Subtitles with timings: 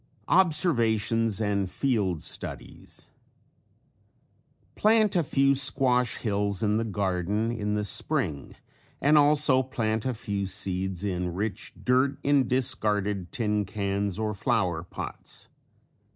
[0.29, 3.11] OBSERVATIONS AND FIELD STUDIES
[4.73, 8.55] Plant a few squash hills in the garden in the spring
[8.99, 14.81] and also plant a few seeds in rich dirt in discarded tin cans or flower
[14.81, 15.49] pots.